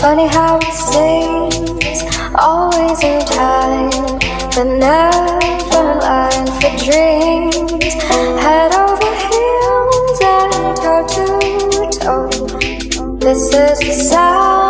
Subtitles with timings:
[0.00, 2.02] Funny how it seems
[2.34, 3.90] always in time,
[4.54, 5.38] but never
[5.78, 7.94] in line for dreams.
[8.42, 11.26] Head over heels and toe to
[11.98, 13.16] toe.
[13.18, 14.61] This is the sound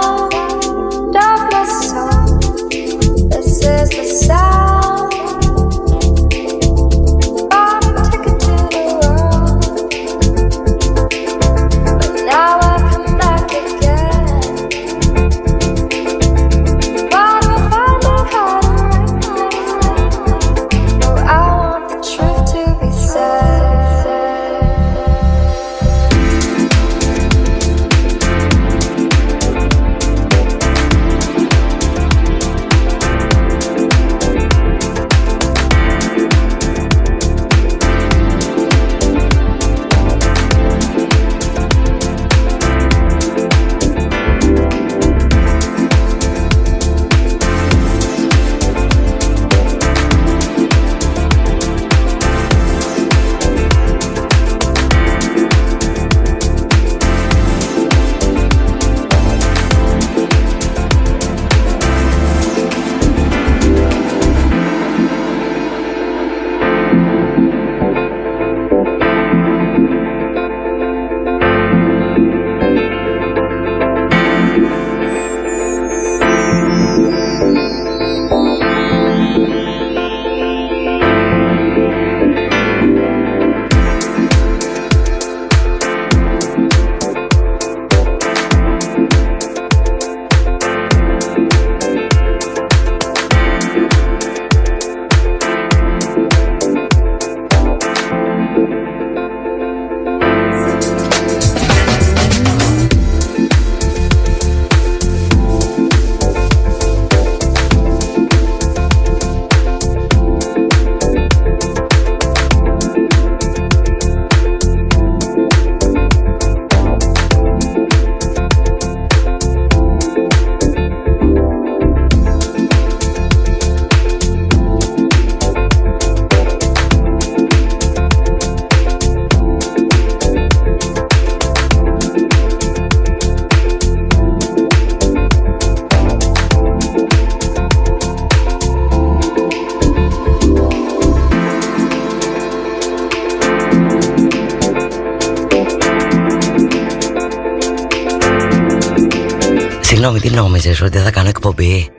[150.65, 151.91] νόμιζες ότι θα κάνω εκπομπή.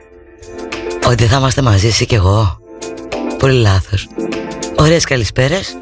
[1.07, 2.59] Ότι θα είμαστε μαζί εσύ και εγώ.
[3.37, 4.07] Πολύ λάθος.
[4.75, 5.77] Ωραίες καλησπέρες.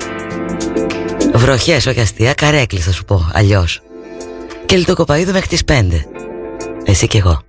[1.34, 3.82] Βροχές όχι αστεία Καρέκλη θα σου πω αλλιώς.
[4.66, 6.06] Και λιτοκοπαίδου μέχρι τις 5
[6.86, 7.42] Εσύ και εγώ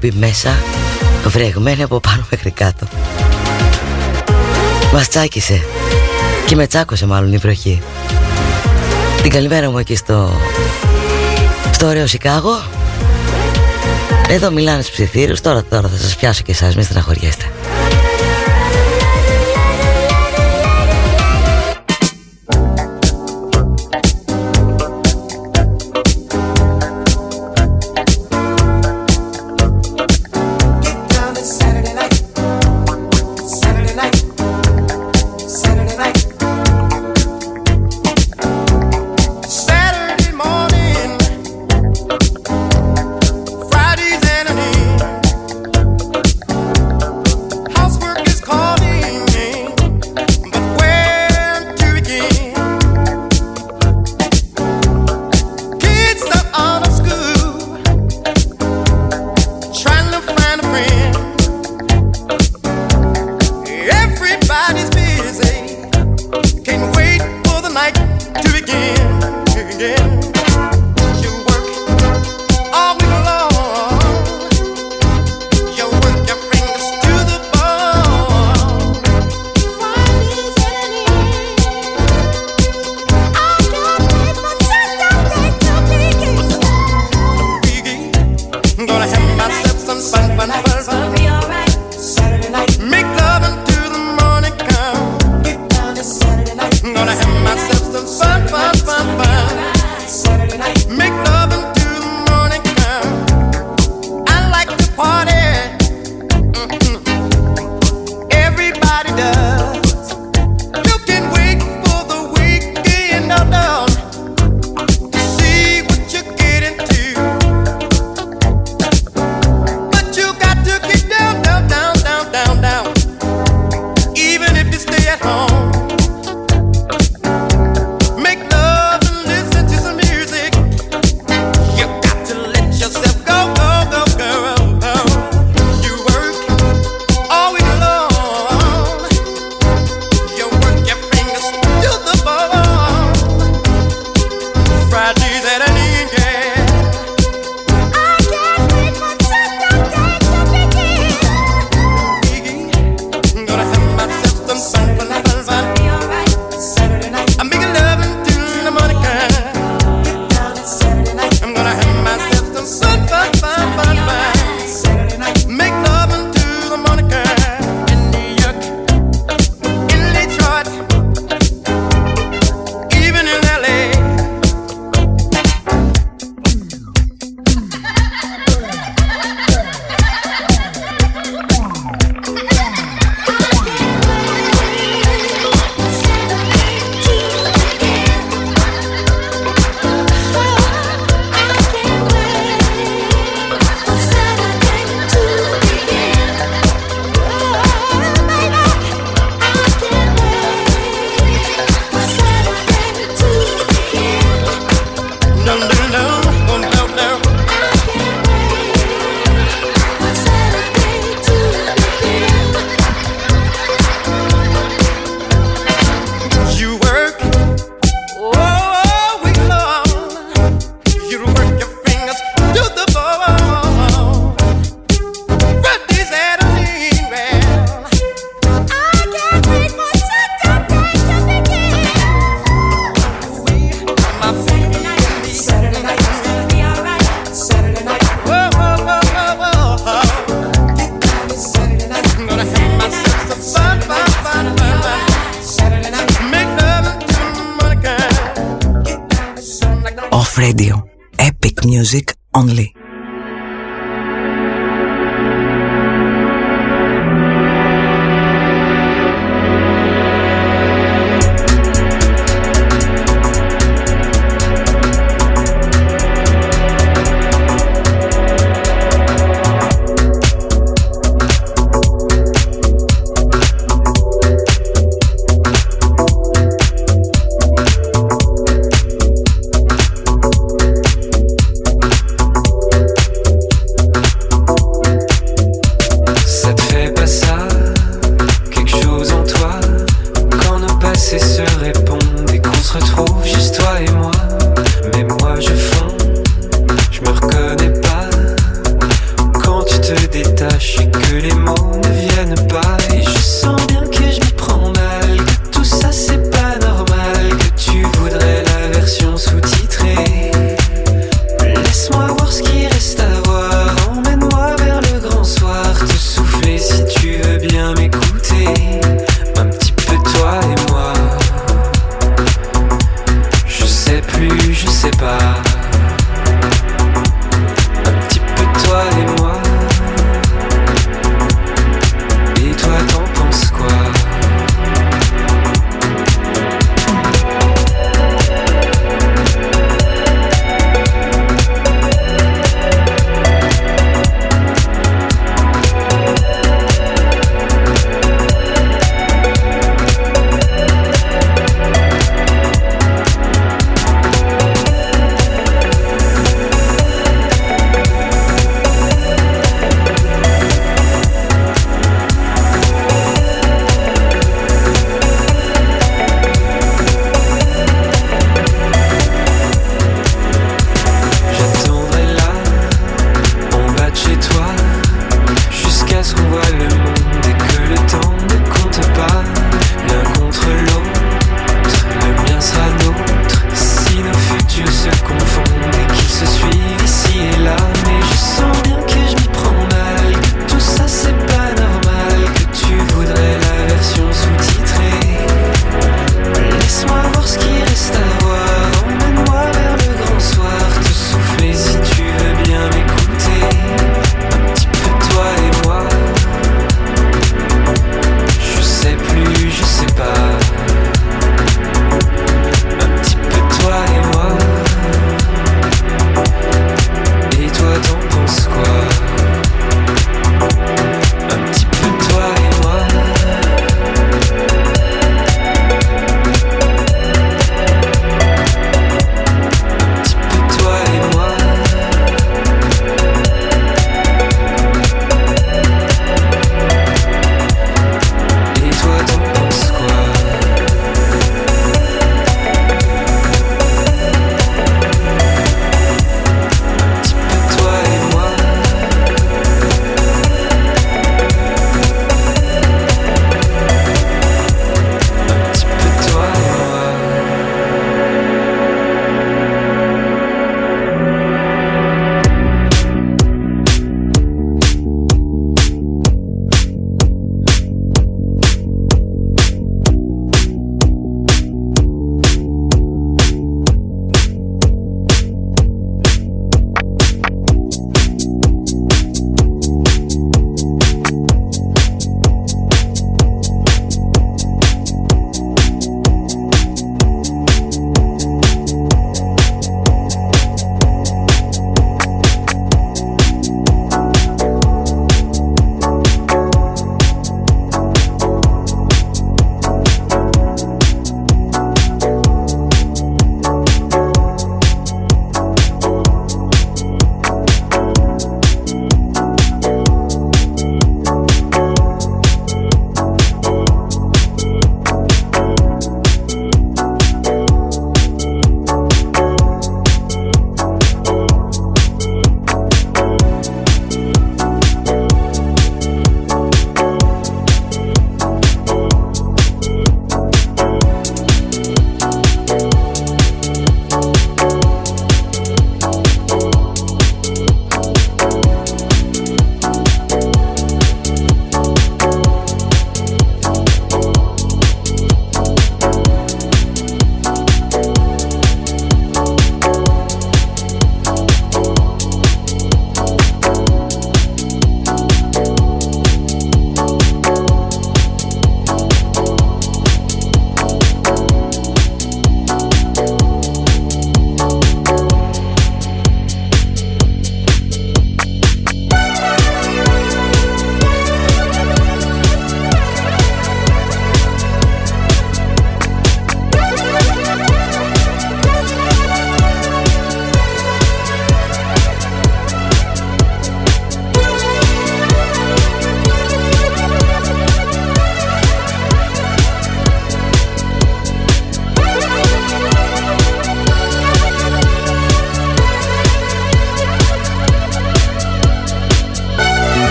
[0.00, 0.56] μπει μέσα
[1.24, 2.86] βρεγμένη από πάνω μέχρι κάτω.
[4.92, 5.64] Μας τσάκισε
[6.46, 7.82] και με τσάκωσε μάλλον η βροχή.
[9.22, 10.40] Την καλημέρα μου εκεί στο,
[11.72, 12.62] στο ωραίο Σικάγο.
[14.28, 17.47] Εδώ μιλάνε στους ψιθύρους, τώρα, τώρα θα σας πιάσω και εσάς, μην στεναχωριέστε.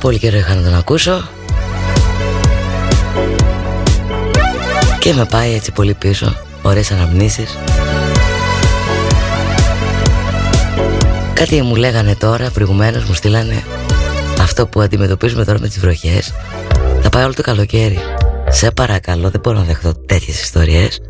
[0.00, 1.28] Πολύ καιρό είχα να τον ακούσω.
[4.98, 7.58] Και με πάει έτσι πολύ πίσω Ωραίες αναμνήσεις.
[11.32, 13.62] Κάτι μου λέγανε τώρα προηγουμένως Μου στείλανε
[14.40, 16.32] Αυτό που αντιμετωπίζουμε τώρα με τις βροχές.
[17.02, 17.98] Θα πάει όλο το καλοκαίρι.
[18.48, 21.00] Σε παρακαλώ δεν μπορώ να δεχτώ τέτοιες ιστορίες.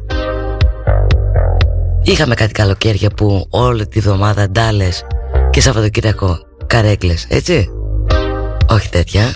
[2.02, 5.04] Είχαμε κάτι καλοκαίρια που όλη τη βδομάδα ντάλες
[5.50, 7.79] και Σαββατοκύριακο καρέκλες, έτσι.
[8.80, 9.34] Όχι τέτοια.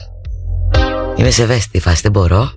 [1.16, 2.51] Είμαι σε ευαίσθητη φάση, δεν μπορώ.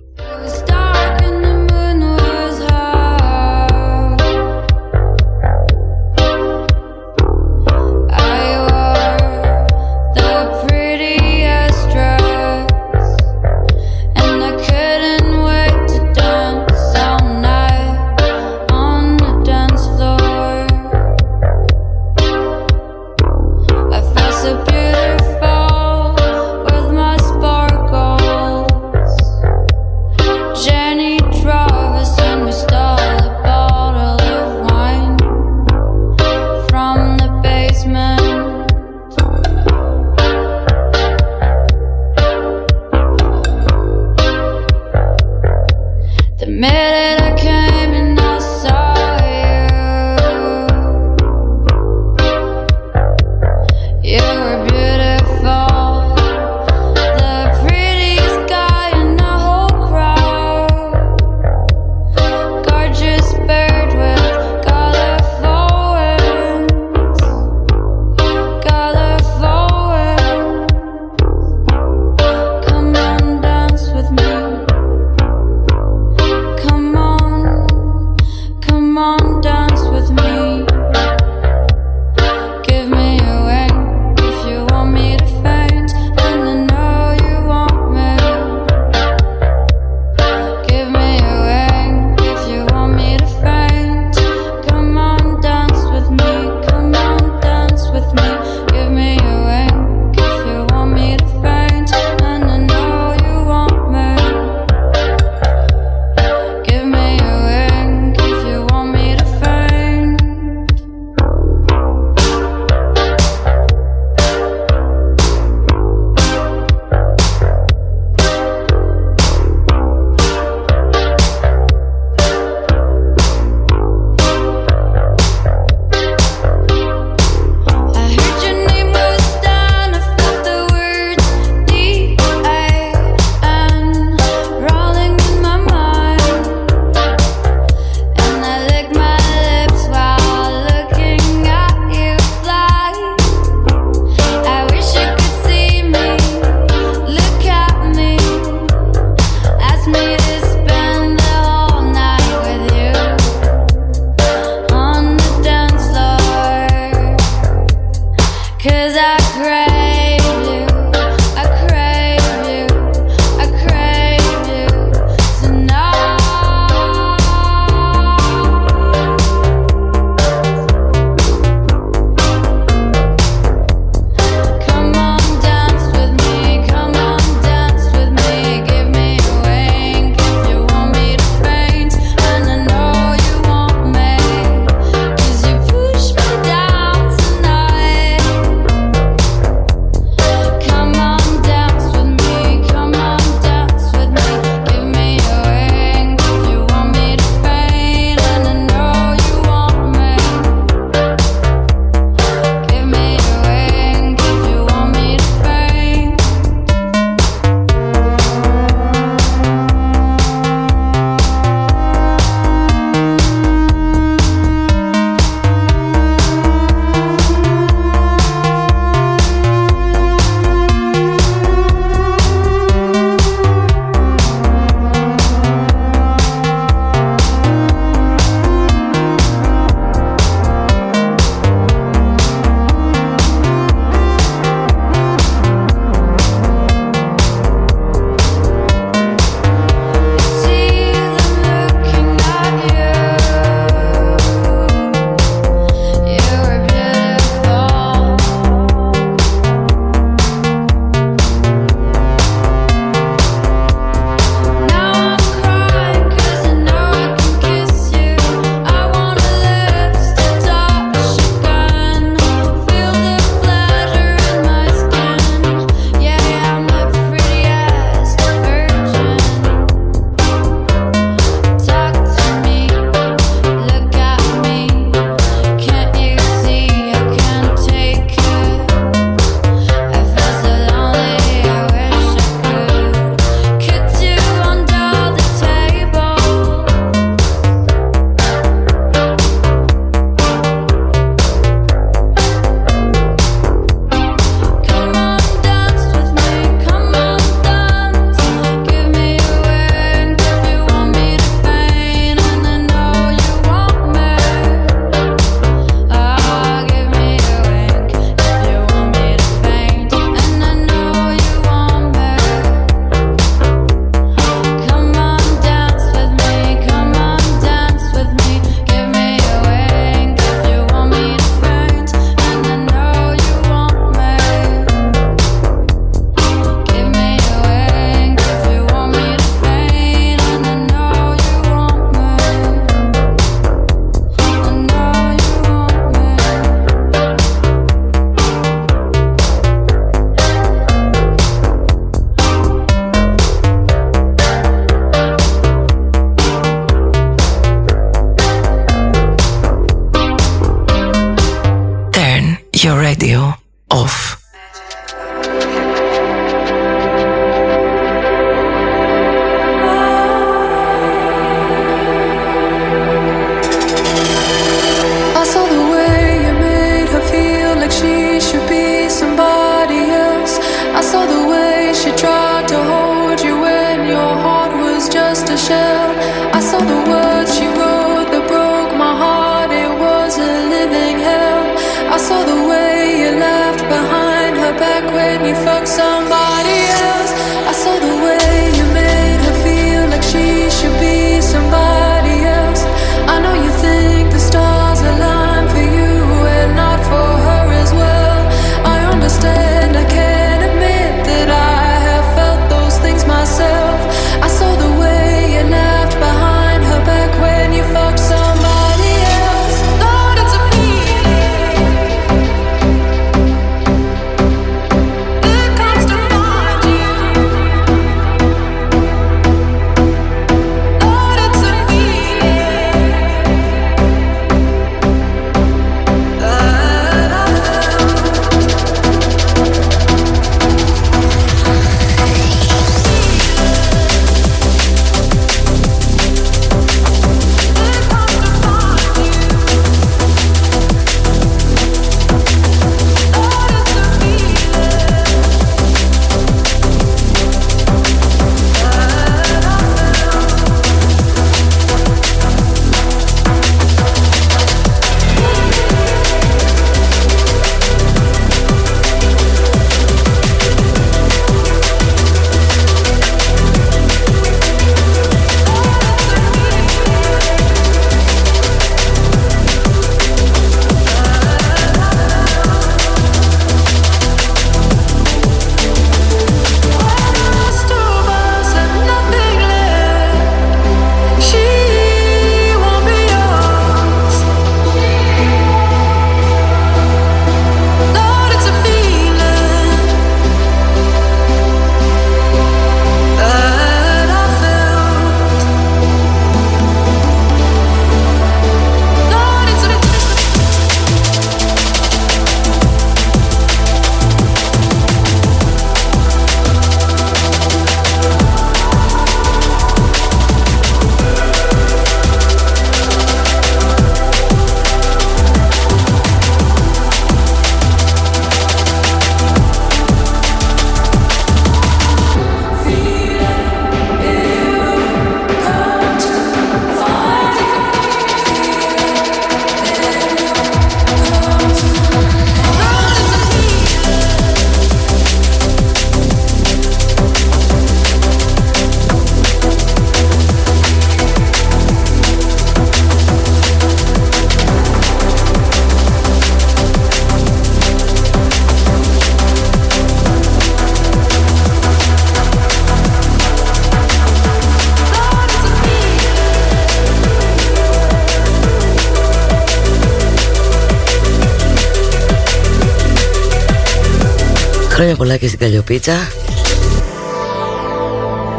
[564.98, 565.96] Πολλά και στην Καλλιοπίτσα.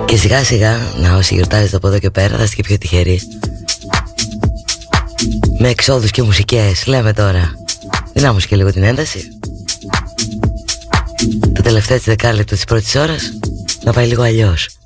[0.05, 3.22] Και σιγά σιγά Να όσοι γιορτάζετε από εδώ και πέρα Θα είστε και πιο τυχεροί.
[5.60, 7.53] Με εξόδους και μουσικές Λέμε τώρα.
[8.14, 9.24] Δυνάμωσε και λίγο την ένταση.
[11.53, 13.22] Το τελευταίο της δεκάλεπτο της πρώτης ώρας
[13.84, 14.78] Να πάει λίγο αλλιώς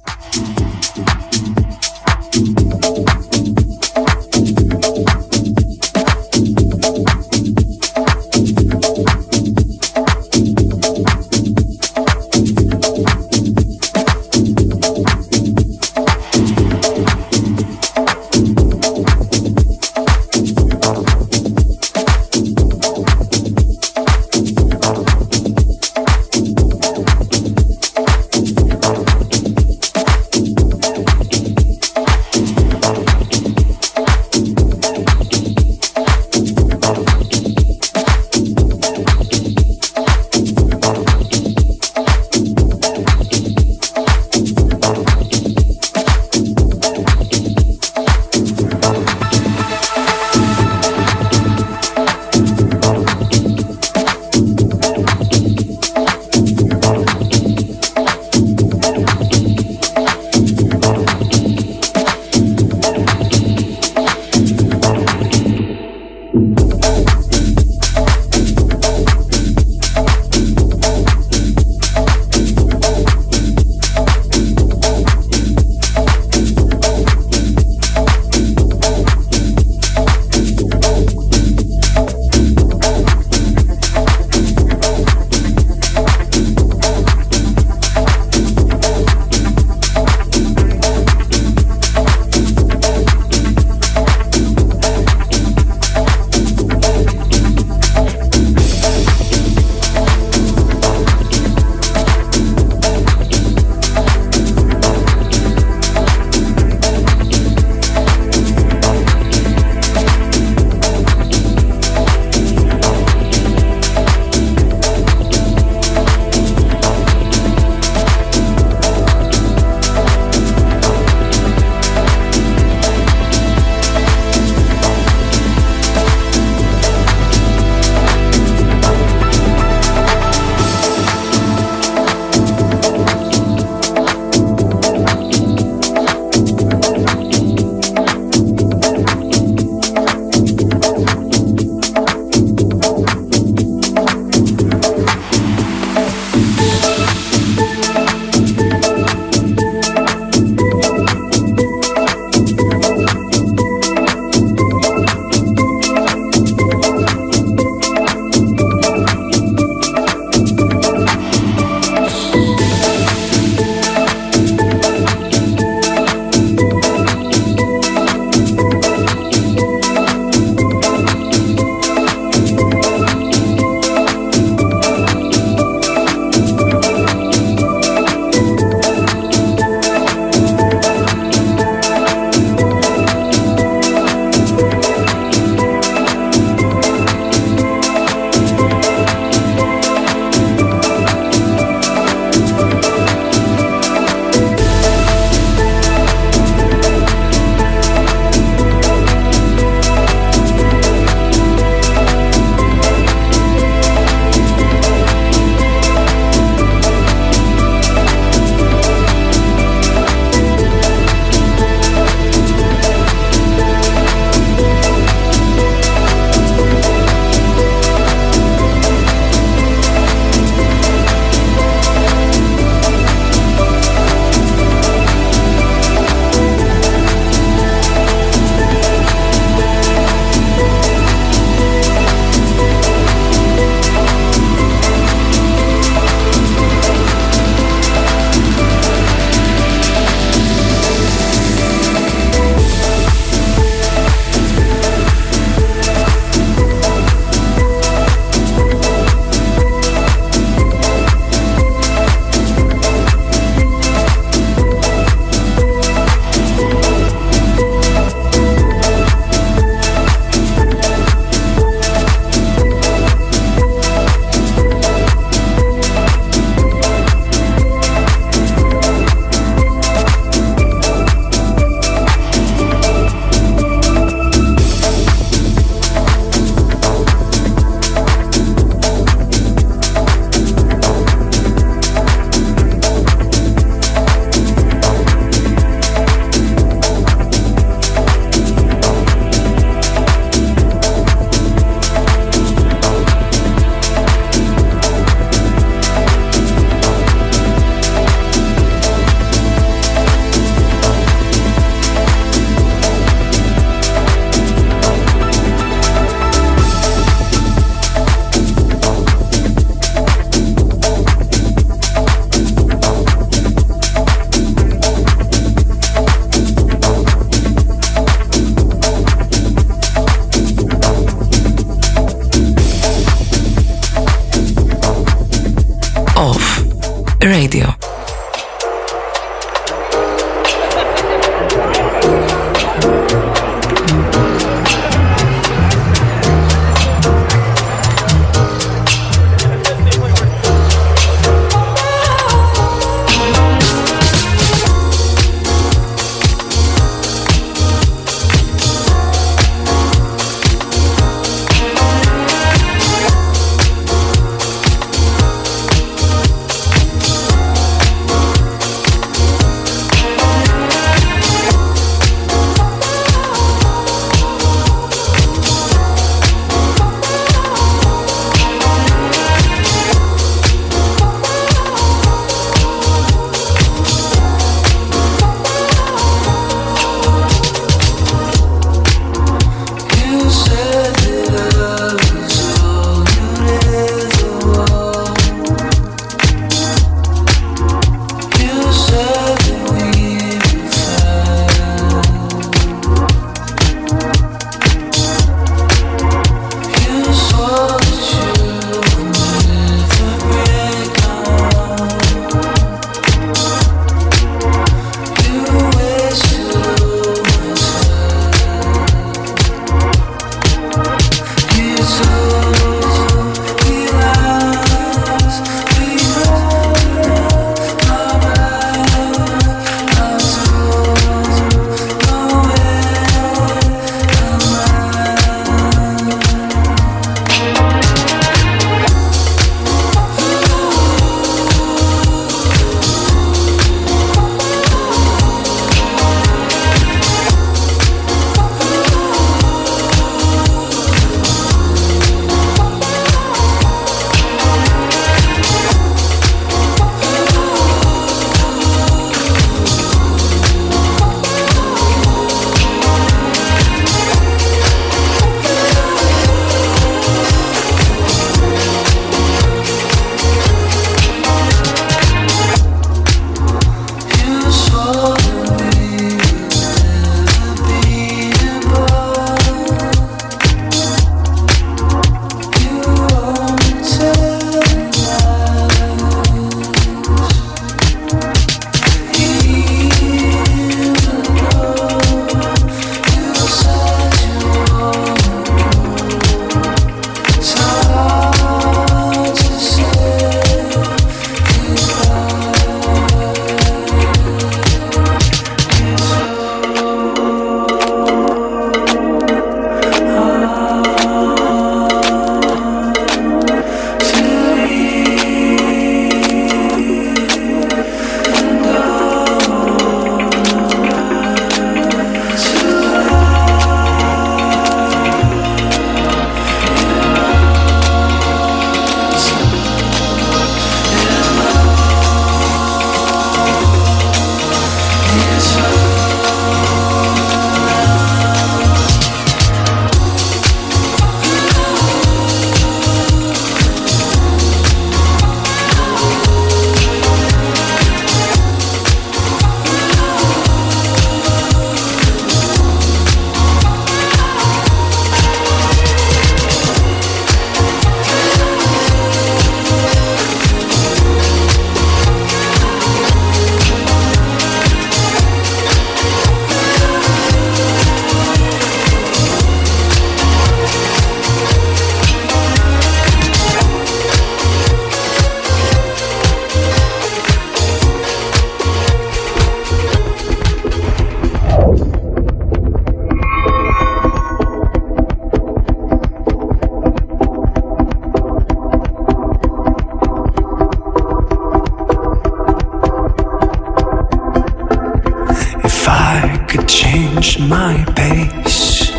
[587.54, 588.89] my pace.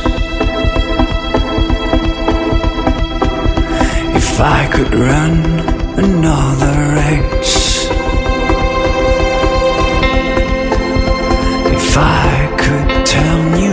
[4.20, 5.36] If I could run
[6.04, 7.88] another race,
[11.78, 12.30] if I
[12.62, 13.63] could tell you.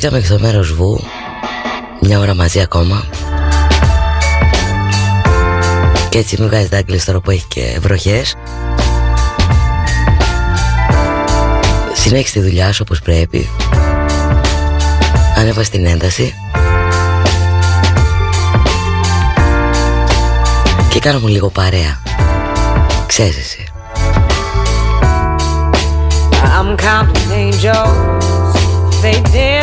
[0.00, 1.00] Μπήκαμε στο μέρος Βου
[2.00, 3.04] Μια ώρα μαζί ακόμα.
[6.08, 8.34] Και έτσι μην βγάζεις δάκλεις τώρα που έχει και βροχές.
[11.92, 13.48] Συνέχισε τη δουλειά σου όπως πρέπει.
[15.36, 16.34] Ανέβα την ένταση.
[20.88, 22.02] Και κάνω μου λίγο παρέα.
[23.06, 23.64] Ξέρεις εσύ.
[26.58, 28.18] I'm counting angels.
[29.02, 29.57] Fading away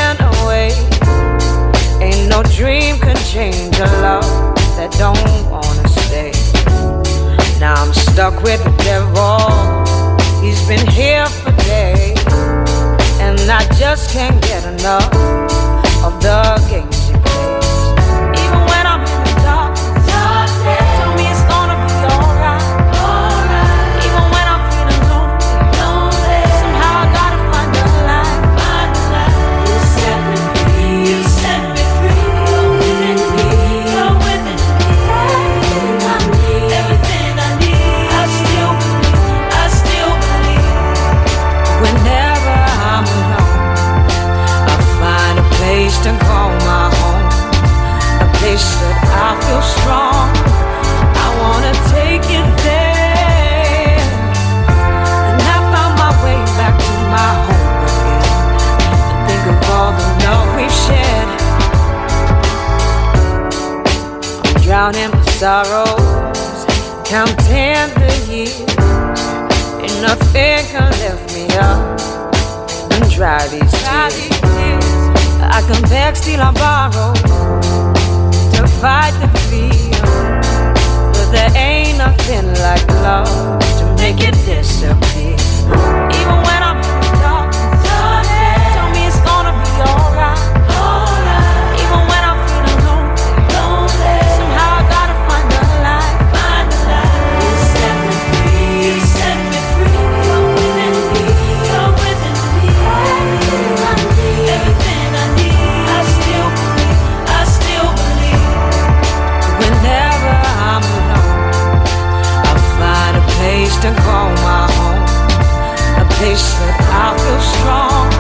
[3.36, 6.32] change a love that don't wanna stay.
[7.60, 9.36] Now I'm stuck with the devil.
[10.42, 12.18] He's been here for days.
[13.20, 15.12] And I just can't get enough
[16.08, 16.85] of the games
[48.56, 48.98] place that
[49.28, 50.32] I feel strong.
[51.26, 54.00] I wanna take you there.
[55.28, 58.24] And I found my way back to my home again.
[59.12, 61.30] And think of all the love we've shared.
[64.48, 66.60] I'm drowning in sorrows
[67.04, 68.72] Counting the years.
[69.84, 72.00] And nothing can lift me up.
[72.94, 74.90] And dry these tears.
[75.58, 77.95] I can beg, steal, or borrow
[78.86, 79.72] fight the fear.
[81.16, 85.95] But there ain't nothing like love To make it disappear
[116.20, 118.15] They said I feel strong.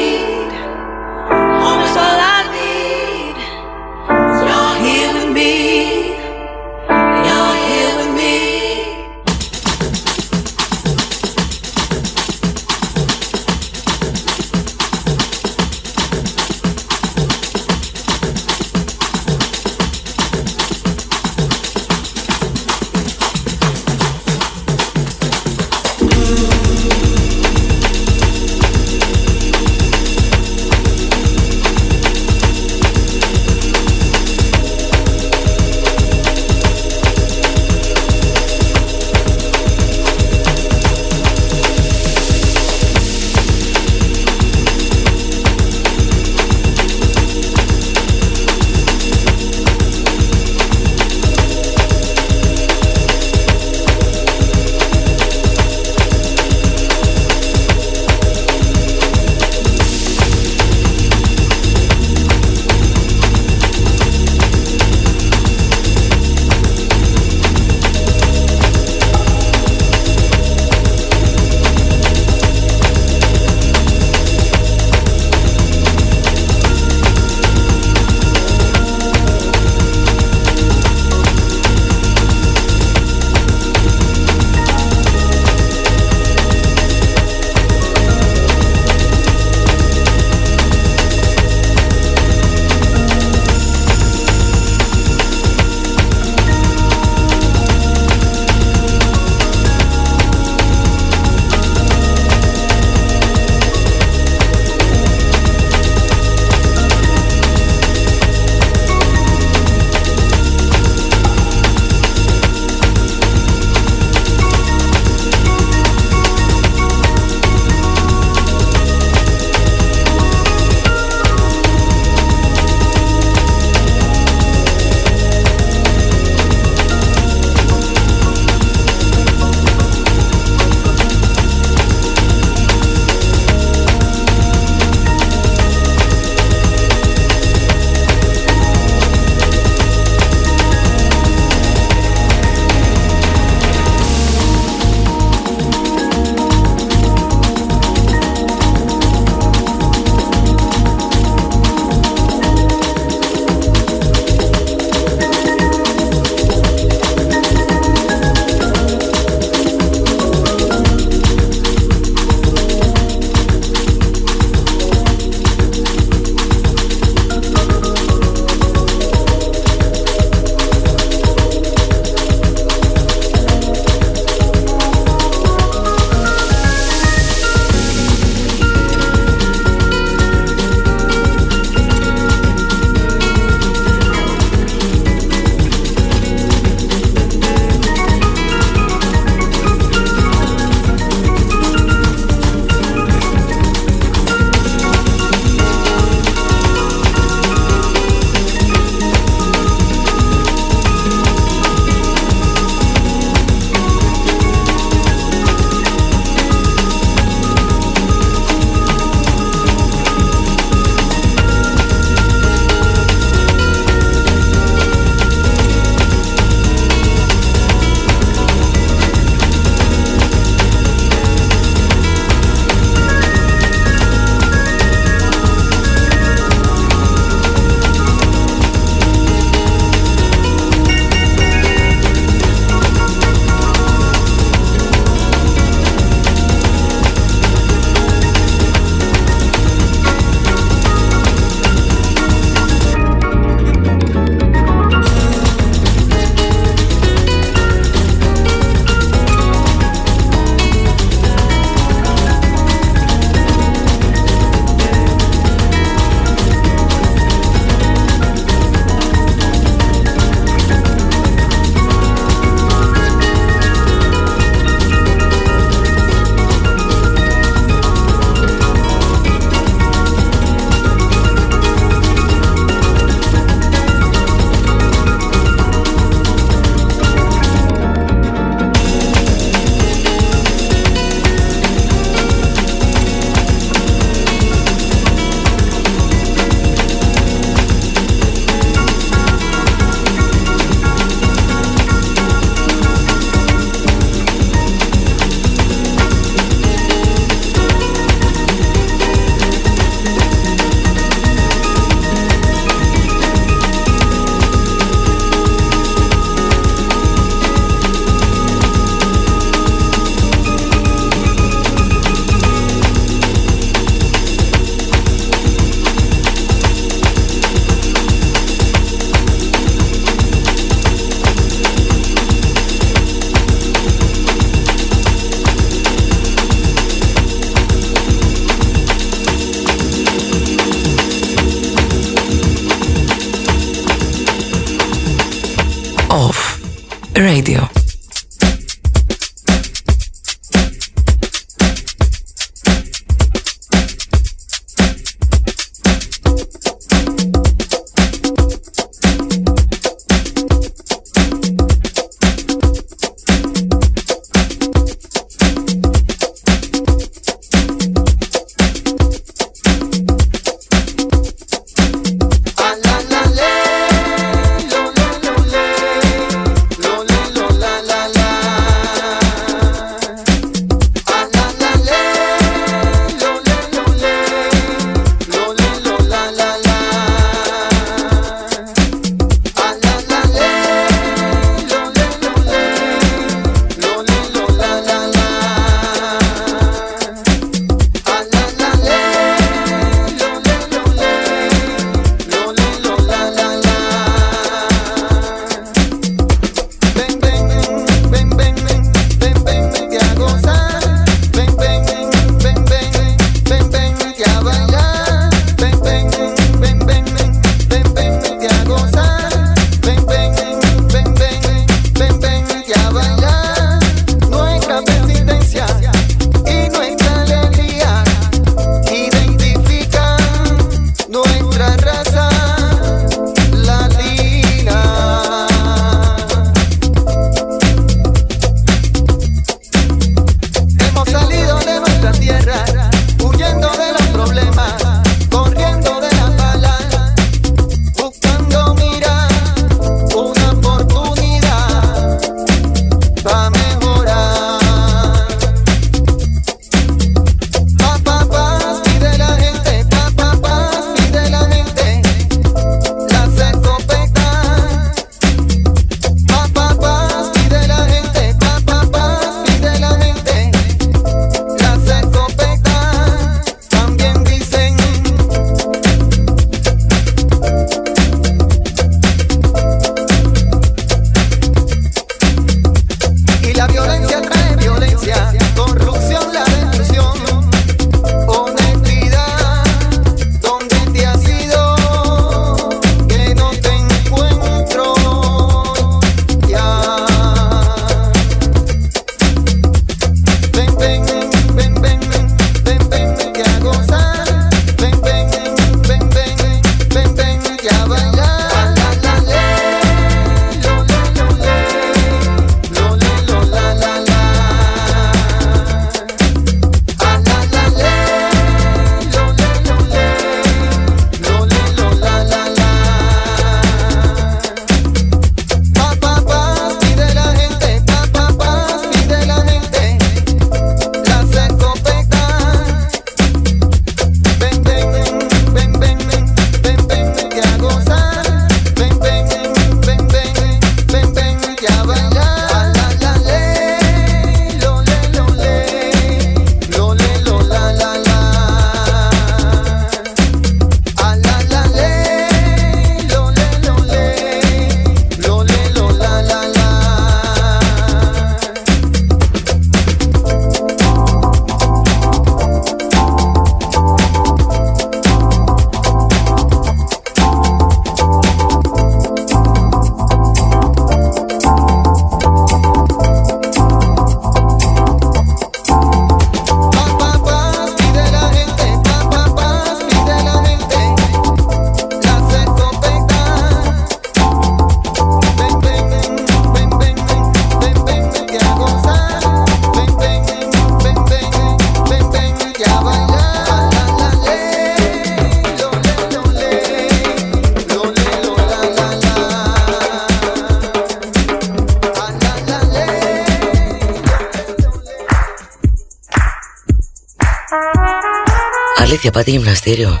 [599.20, 600.00] Πάτε γυμναστήριο.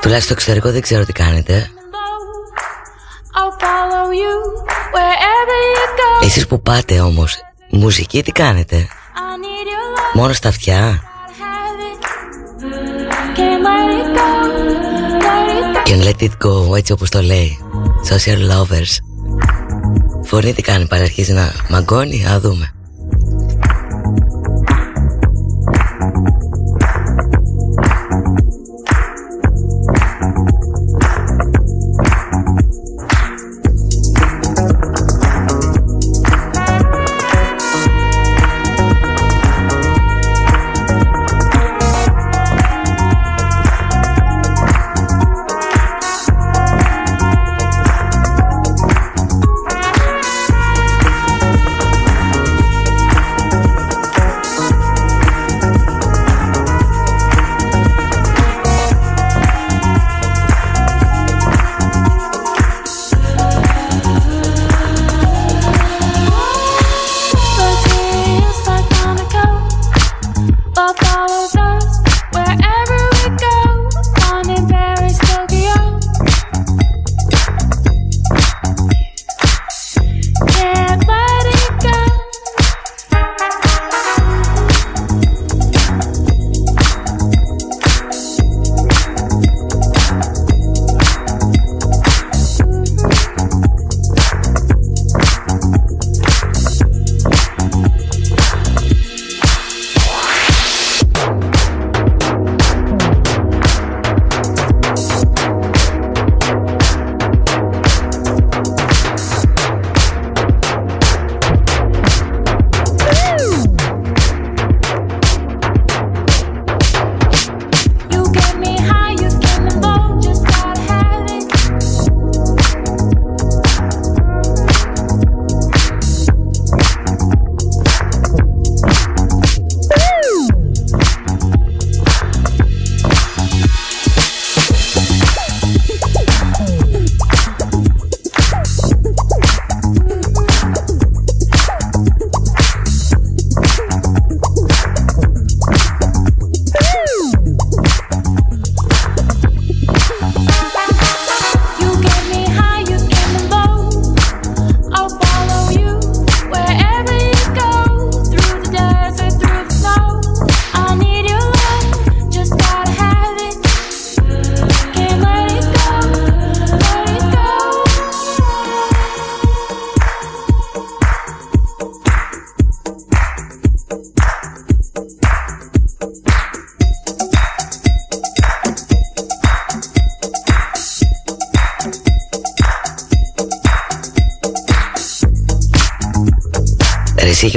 [0.00, 1.70] Τουλάχιστον στο εξωτερικό δεν ξέρω τι κάνετε.
[6.22, 7.36] Εσείς που πάτε όμως
[7.70, 8.88] Μουσική τι κάνετε;
[10.12, 11.02] Μόνο στα αυτιά;
[15.86, 17.58] Can let it go έτσι όπως το λέει.
[18.10, 18.96] Social lovers.
[20.24, 22.75] Φωνή τι κάνει παραρχίζει να μαγκώνει Α δούμε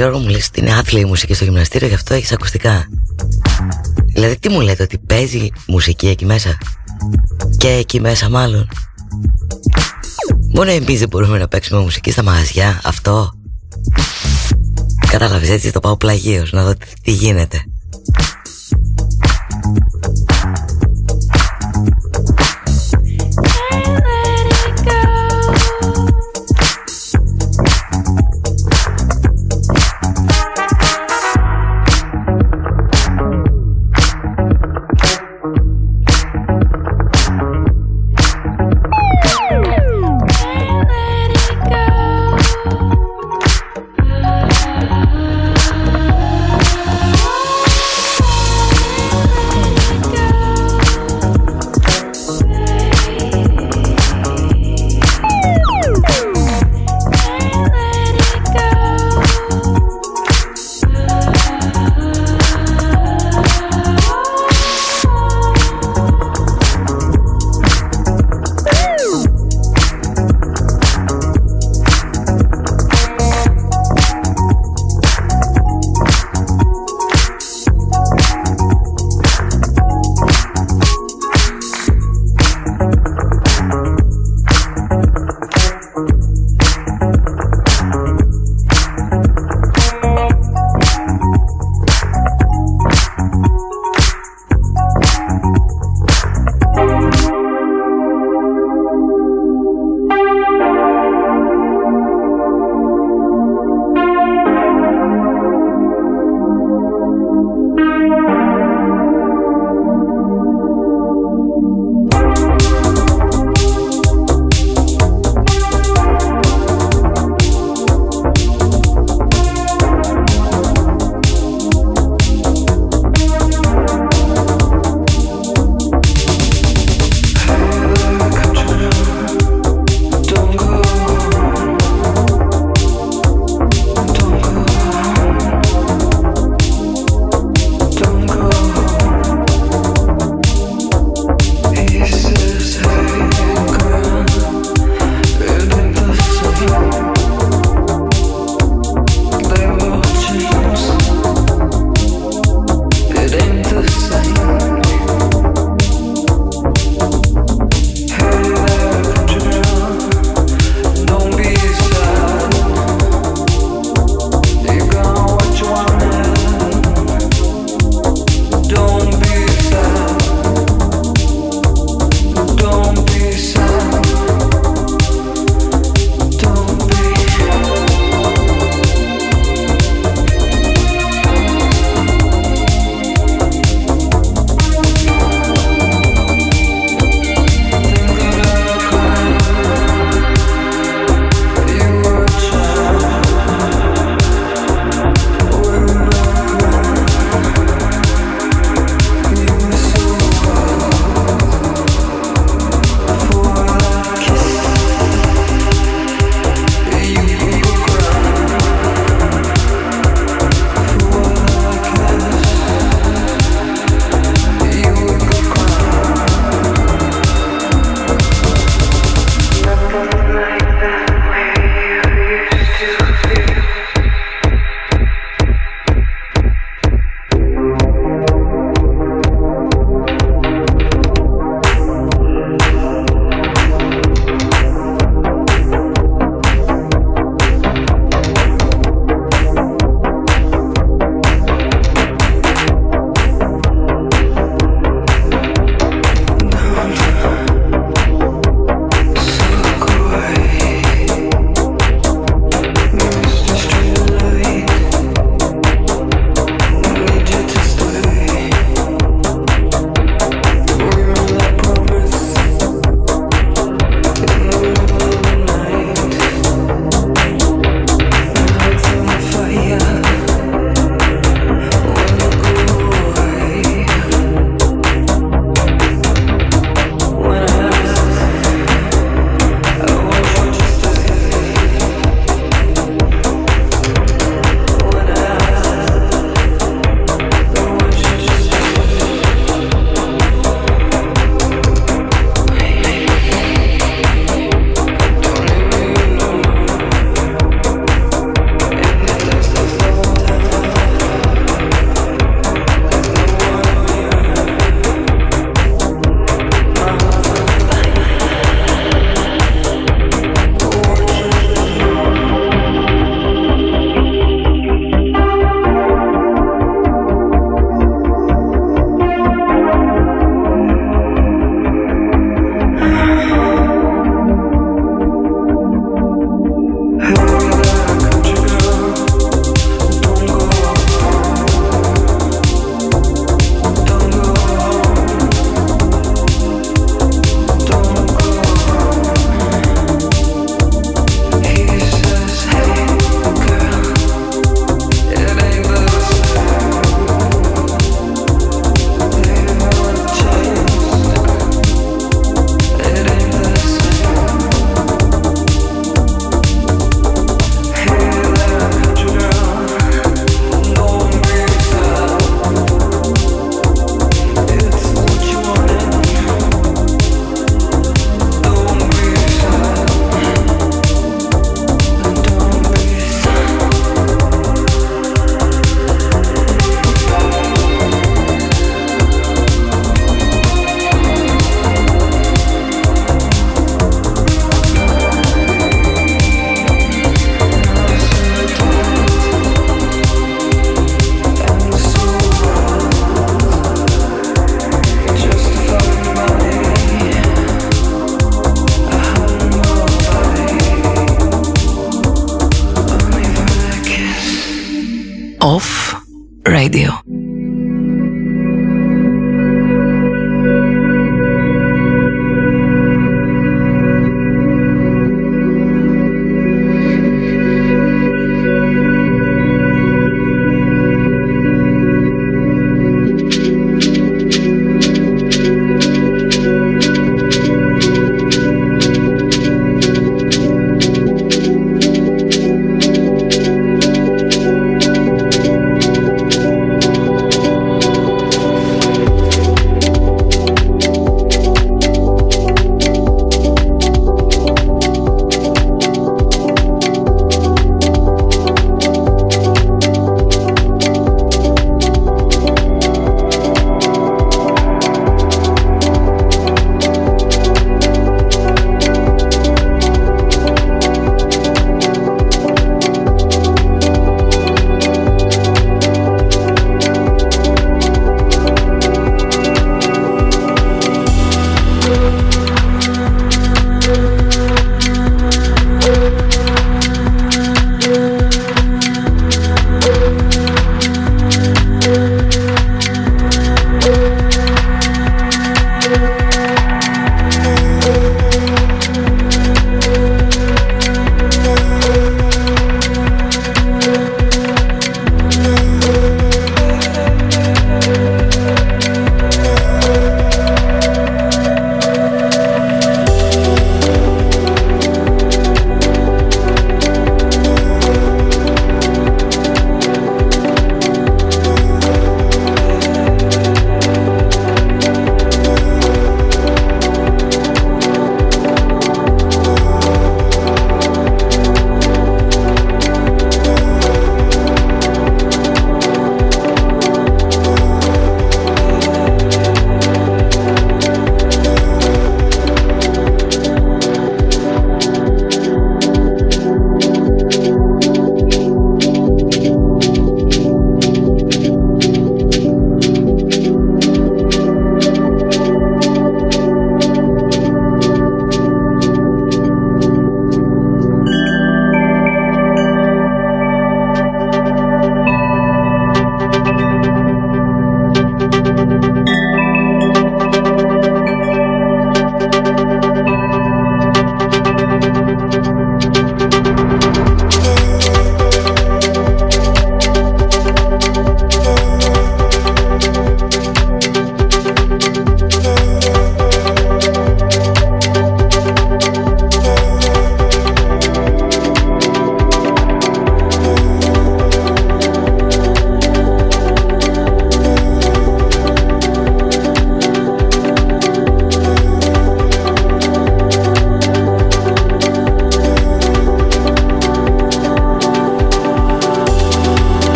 [0.00, 2.88] Γιώργο μου λες ότι είναι άθλια η μουσική στο γυμναστήριο Γι' αυτό έχεις ακουστικά
[4.06, 6.58] Δηλαδή τι μου λέτε ότι παίζει μουσική εκεί μέσα;
[7.56, 8.68] Και εκεί μέσα μάλλον.
[10.54, 13.32] Μόνο εμείς δεν μπορούμε να παίξουμε μουσική στα μαγαζιά Αυτό.
[15.10, 17.64] Κατάλαβες έτσι το πάω πλαγίως Να δω τι γίνεται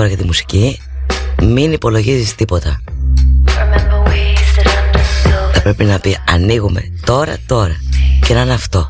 [0.00, 0.80] ανακοινώνουν κάθε φορά για τη μουσική,
[1.42, 2.82] μην υπολογίζεις τίποτα.
[5.52, 7.76] Θα πρέπει να πει ανοίγουμε τώρα, τώρα
[8.26, 8.89] και να είναι αυτό.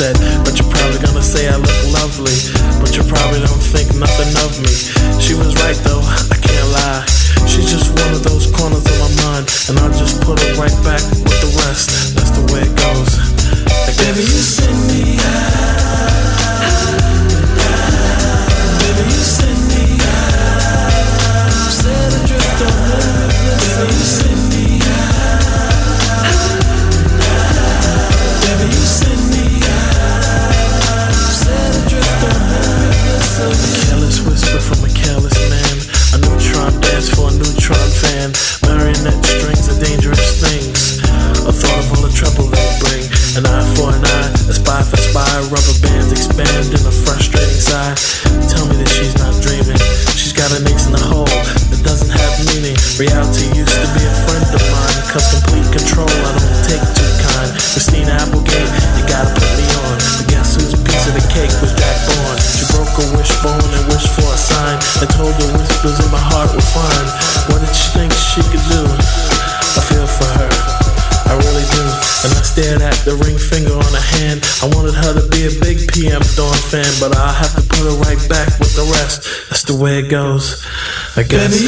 [0.00, 0.29] said
[80.10, 80.66] goes.
[81.16, 81.62] I guess.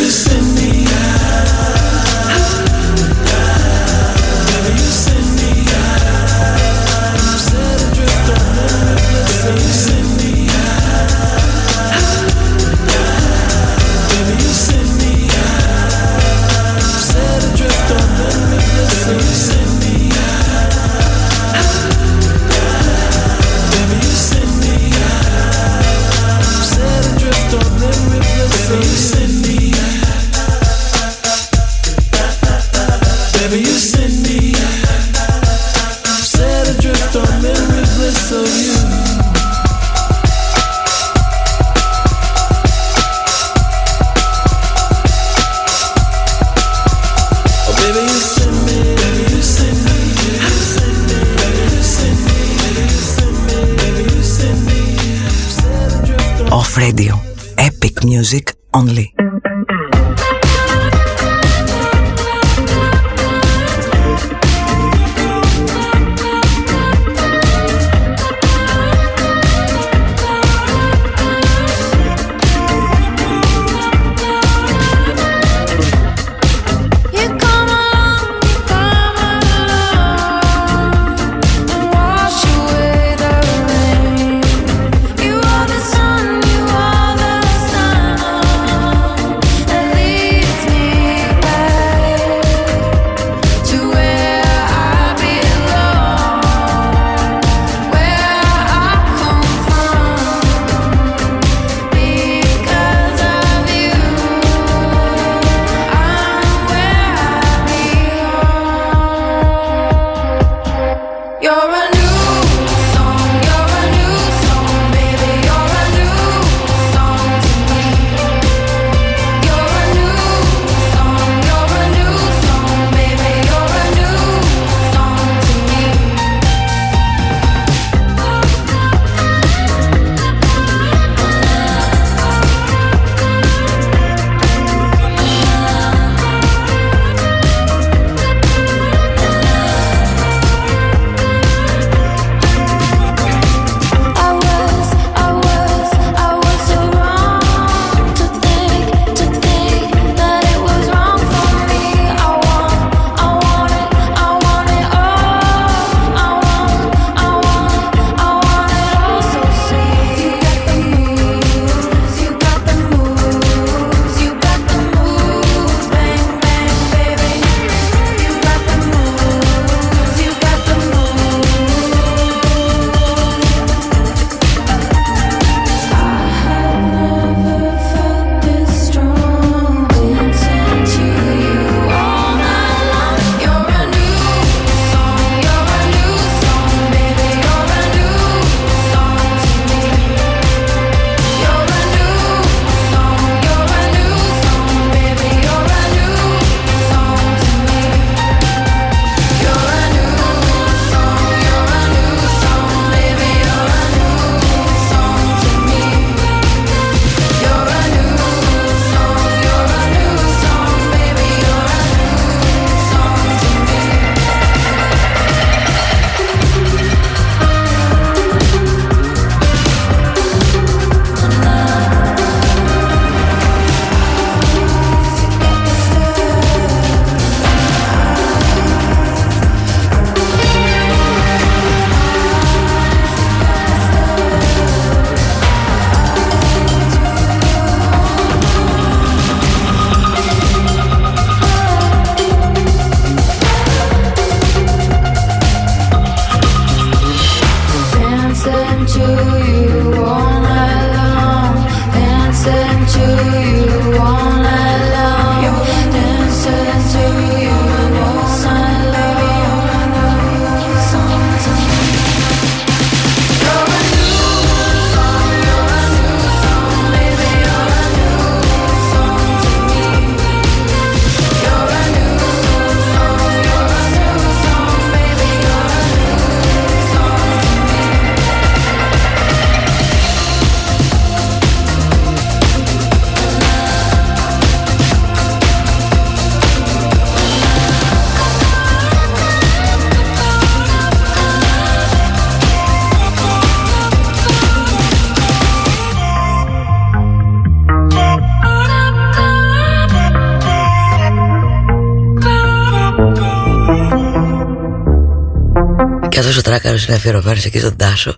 [306.82, 308.16] Αυτός ο τράκαρος είναι αφιερωμένος εκεί στον Τάσο.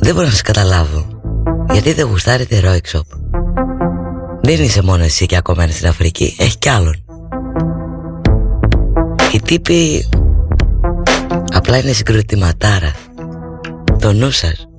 [0.00, 1.06] Δεν μπορώ να σας καταλάβω.
[1.72, 3.18] Γιατί δεν γουστάρετε Heroic Shop
[4.42, 6.36] Δεν είσαι μόνο εσύ και ακόμα στην Αφρική.
[6.38, 7.04] Έχει κι άλλον.
[9.32, 10.08] Οι τύποι
[11.52, 12.92] Απλά είναι συγκροτηματάρα.
[13.98, 14.69] Το νου σας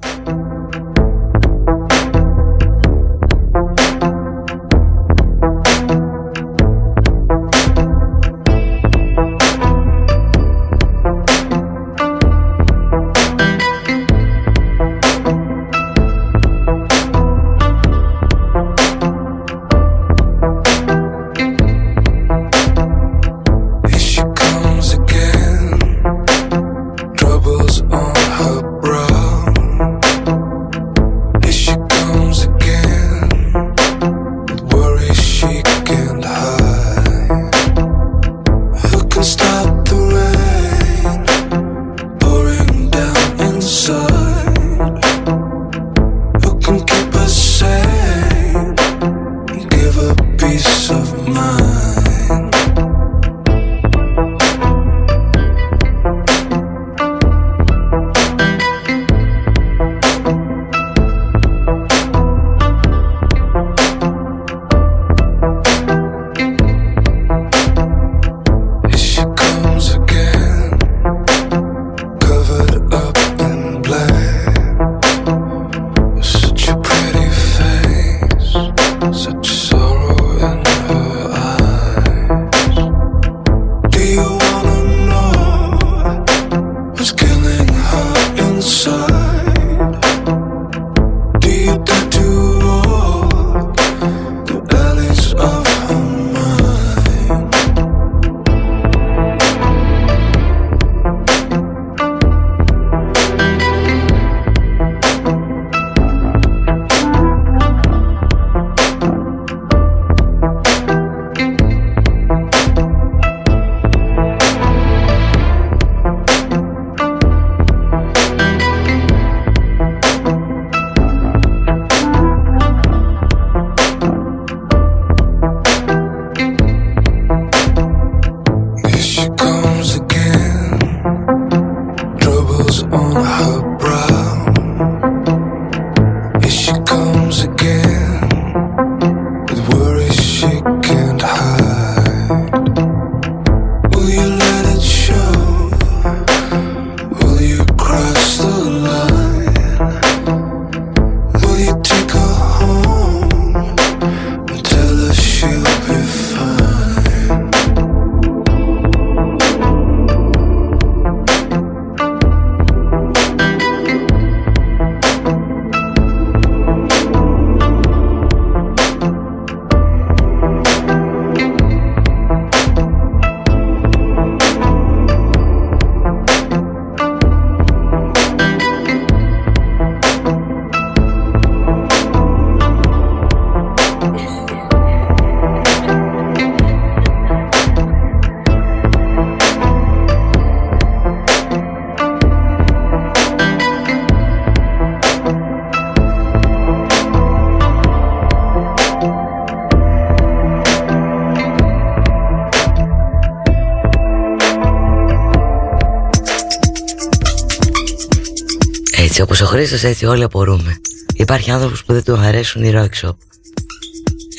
[209.51, 210.81] Χρήστος έτσι όλοι απορούμε.
[211.13, 213.15] Υπάρχει άνθρωπος που δεν του αρέσουν οι rock shop.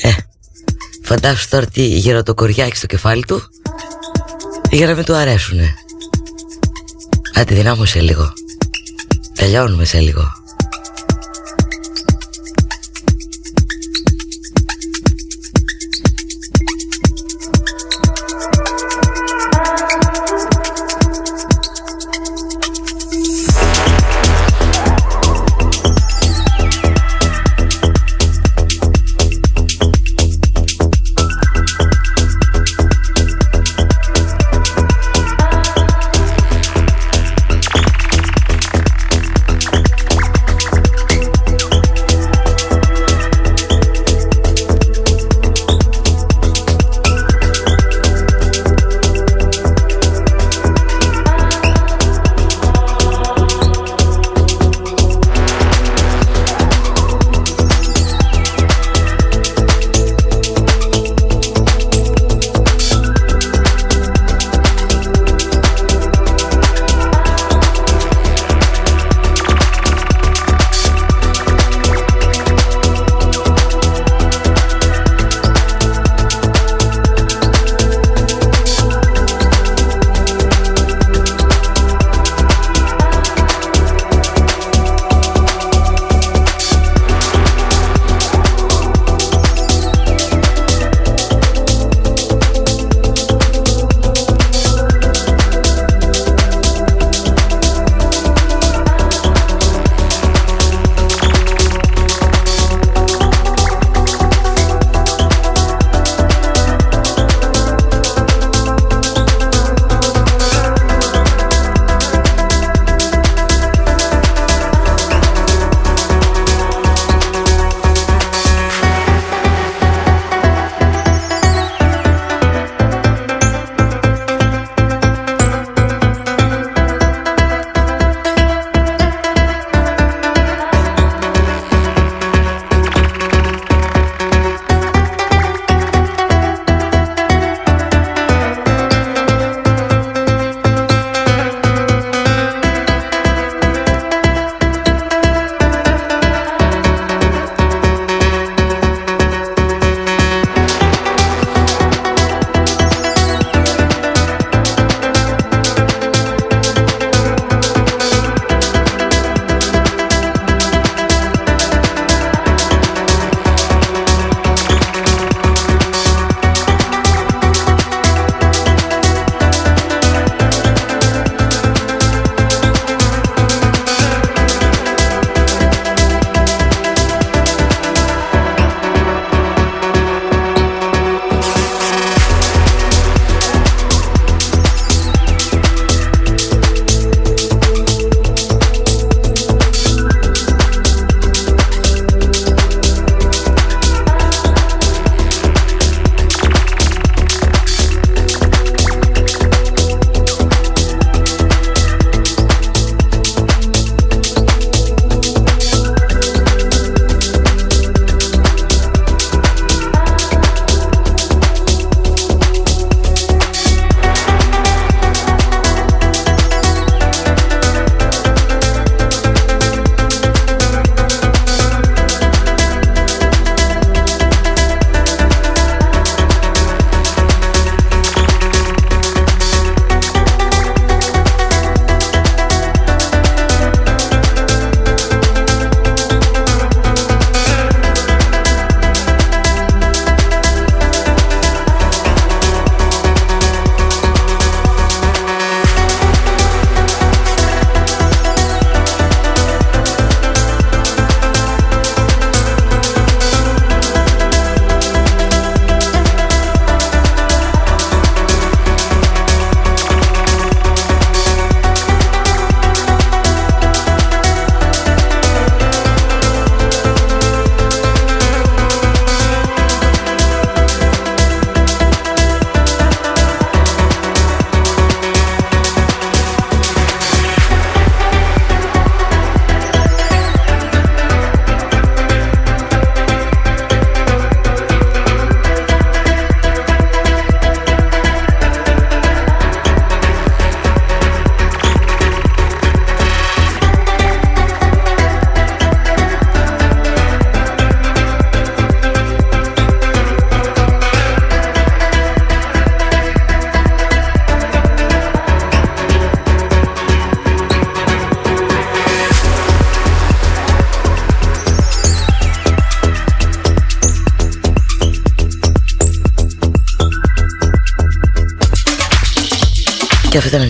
[0.01, 0.11] Ε,
[1.03, 3.41] φαντάσου τώρα τι γύρω το κοριάκι στο κεφάλι του
[4.71, 5.73] Για να μην του αρέσουνε.
[7.33, 8.33] Άντε δυνάμωσε λίγο.
[9.33, 10.42] Τελειώνουμε σε λίγο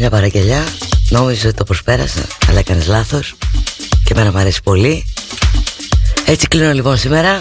[0.04, 0.74] Και αυτό ήταν μια παραγγελιά.
[1.10, 3.36] Νόμιζα ότι το προσπέρασα Αλλά έκανες λάθος
[4.04, 5.06] Και εμένα μου αρέσει πολύ.
[6.26, 7.40] Έτσι κλείνω λοιπόν σήμερα.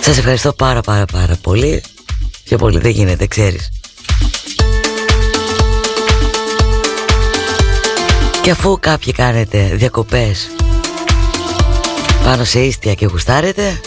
[0.00, 1.82] Σας ευχαριστώ πάρα πάρα πάρα πολύ.
[2.44, 3.68] Πιο πολύ δεν γίνεται ξέρεις.
[8.42, 10.50] Και αφού κάποιοι κάνετε διακοπές
[12.24, 13.80] πάνω σε ίστια και γουστάρετε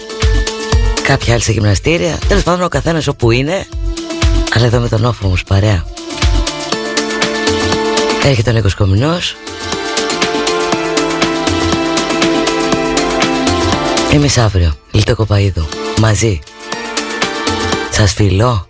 [1.04, 3.68] Κάποιοι άλλοι σε γυμναστήρια Τέλος πάντων ο καθένας όπου είναι
[4.54, 5.86] Αλλά εδώ με τον όφο μου παρέα
[8.26, 9.36] Έρχεται ο Νίκος Κομινός.
[14.14, 15.68] Εμείς αύριο Λίτο Κοπαίδου
[16.00, 16.40] Μαζί.
[17.92, 18.68] Σας φιλώ